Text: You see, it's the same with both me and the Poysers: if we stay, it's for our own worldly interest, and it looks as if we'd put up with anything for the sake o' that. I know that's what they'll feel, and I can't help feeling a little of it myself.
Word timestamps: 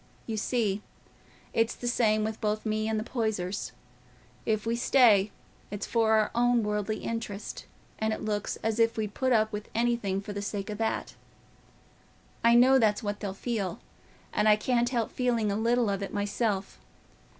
You 0.25 0.35
see, 0.35 0.81
it's 1.53 1.75
the 1.75 1.87
same 1.87 2.23
with 2.23 2.41
both 2.41 2.65
me 2.65 2.87
and 2.87 2.99
the 2.99 3.03
Poysers: 3.03 3.71
if 4.47 4.65
we 4.65 4.75
stay, 4.75 5.29
it's 5.69 5.85
for 5.85 6.13
our 6.13 6.31
own 6.33 6.63
worldly 6.63 7.01
interest, 7.03 7.67
and 7.99 8.11
it 8.11 8.23
looks 8.23 8.55
as 8.63 8.79
if 8.79 8.97
we'd 8.97 9.13
put 9.13 9.31
up 9.31 9.51
with 9.51 9.69
anything 9.75 10.19
for 10.19 10.33
the 10.33 10.41
sake 10.41 10.71
o' 10.71 10.73
that. 10.73 11.13
I 12.43 12.55
know 12.55 12.79
that's 12.79 13.03
what 13.03 13.19
they'll 13.19 13.35
feel, 13.35 13.79
and 14.33 14.49
I 14.49 14.55
can't 14.55 14.89
help 14.89 15.11
feeling 15.11 15.51
a 15.51 15.55
little 15.55 15.87
of 15.87 16.01
it 16.01 16.11
myself. 16.11 16.79